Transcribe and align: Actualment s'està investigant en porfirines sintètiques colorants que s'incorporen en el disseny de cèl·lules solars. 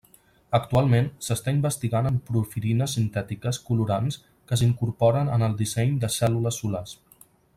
Actualment 0.57 1.09
s'està 1.25 1.53
investigant 1.57 2.09
en 2.11 2.17
porfirines 2.29 2.95
sintètiques 2.99 3.61
colorants 3.69 4.19
que 4.51 4.59
s'incorporen 4.61 5.31
en 5.37 5.47
el 5.51 5.55
disseny 5.63 5.97
de 6.05 6.13
cèl·lules 6.19 6.63
solars. 6.65 6.99